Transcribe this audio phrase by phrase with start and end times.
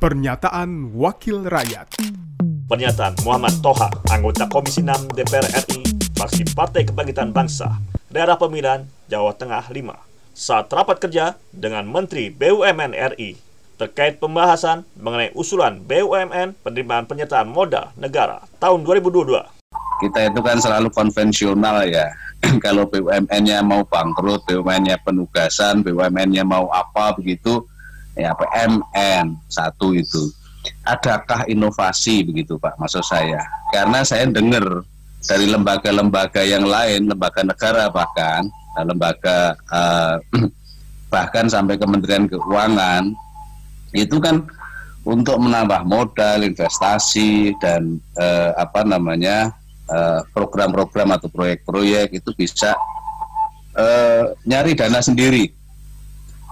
[0.00, 2.00] Pernyataan Wakil Rakyat
[2.64, 5.84] Pernyataan Muhammad Toha, anggota Komisi 6 DPR RI,
[6.16, 7.76] fraksi Partai Kebangkitan Bangsa,
[8.08, 9.76] daerah pemilihan Jawa Tengah 5,
[10.32, 13.36] saat rapat kerja dengan Menteri BUMN RI
[13.76, 19.36] terkait pembahasan mengenai usulan BUMN penerimaan penyertaan modal negara tahun 2022.
[20.00, 22.08] Kita itu kan selalu konvensional ya.
[22.64, 27.68] Kalau BUMN-nya mau bangkrut, BUMN-nya penugasan, BUMN-nya mau apa begitu,
[28.18, 30.30] ya PMN satu itu.
[30.84, 33.40] Adakah inovasi begitu Pak maksud saya?
[33.72, 34.84] Karena saya dengar
[35.24, 38.44] dari lembaga-lembaga yang lain, lembaga negara bahkan,
[38.76, 40.16] eh, lembaga uh,
[41.08, 43.12] bahkan sampai Kementerian Keuangan
[43.96, 44.46] itu kan
[45.02, 49.56] untuk menambah modal, investasi dan uh, apa namanya
[50.30, 52.78] program-program atau proyek-proyek itu bisa
[53.74, 55.50] uh, nyari dana sendiri.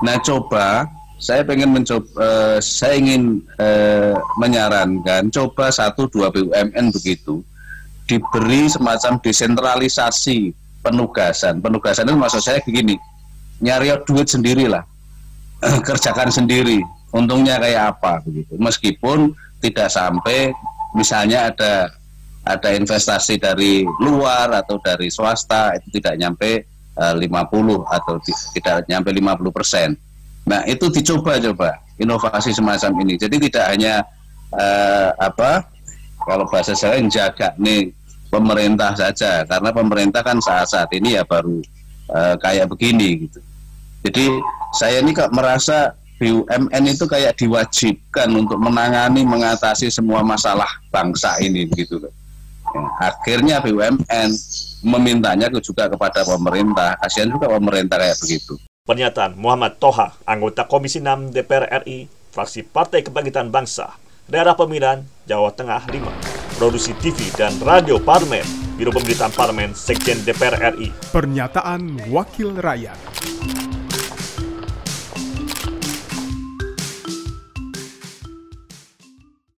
[0.02, 7.42] Nah coba saya pengen mencoba, uh, saya ingin uh, menyarankan coba satu dua BUMN begitu
[8.06, 11.58] diberi semacam desentralisasi penugasan.
[11.58, 12.94] Penugasan itu maksud saya begini,
[13.58, 14.86] nyari duit sendirilah,
[15.90, 16.80] kerjakan sendiri.
[17.10, 18.54] Untungnya kayak apa begitu.
[18.56, 20.54] Meskipun tidak sampai
[20.94, 21.90] misalnya ada
[22.46, 26.64] ada investasi dari luar atau dari swasta itu tidak nyampe
[26.96, 27.26] uh, 50
[27.84, 28.14] atau
[28.54, 29.88] tidak nyampe 50 persen
[30.48, 33.20] Nah itu dicoba-coba inovasi semacam ini.
[33.20, 34.00] Jadi tidak hanya
[34.56, 35.68] uh, apa
[36.24, 37.92] kalau bahasa saya yang jaga nih
[38.32, 41.60] pemerintah saja, karena pemerintah kan saat-saat ini ya baru
[42.12, 43.40] uh, kayak begini gitu.
[44.08, 44.24] Jadi
[44.76, 51.68] saya ini kok merasa BUMN itu kayak diwajibkan untuk menangani mengatasi semua masalah bangsa ini
[51.68, 52.12] begitu loh.
[52.68, 54.28] Ya, akhirnya BUMN
[54.84, 56.98] memintanya juga kepada pemerintah.
[57.00, 58.54] Kasihan juga pemerintah kayak begitu.
[58.88, 63.92] Pernyataan Muhammad Toha, anggota Komisi 6 DPR RI, fraksi Partai Kebangkitan Bangsa,
[64.24, 68.48] daerah pemilihan Jawa Tengah 5, produksi TV dan radio Parlemen,
[68.80, 70.88] Biro Pemberitaan Parlemen, Sekjen DPR RI.
[71.12, 73.07] Pernyataan Wakil Rakyat.